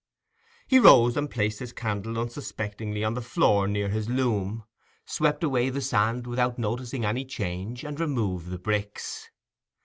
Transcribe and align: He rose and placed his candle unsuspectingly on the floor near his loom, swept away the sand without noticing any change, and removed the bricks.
He 0.65 0.79
rose 0.79 1.15
and 1.15 1.29
placed 1.29 1.59
his 1.59 1.73
candle 1.73 2.17
unsuspectingly 2.17 3.03
on 3.03 3.13
the 3.13 3.21
floor 3.21 3.67
near 3.67 3.87
his 3.87 4.09
loom, 4.09 4.63
swept 5.05 5.43
away 5.43 5.69
the 5.69 5.79
sand 5.79 6.25
without 6.25 6.57
noticing 6.57 7.05
any 7.05 7.23
change, 7.23 7.83
and 7.83 7.99
removed 7.99 8.47
the 8.49 8.57
bricks. 8.57 9.29